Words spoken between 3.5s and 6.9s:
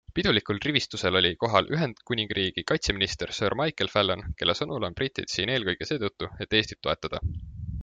Michael Fallon, kelle sõnul on britid siin eelkõige seetõttu, et Eestit